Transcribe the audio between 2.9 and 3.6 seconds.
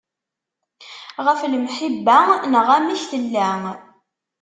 tella.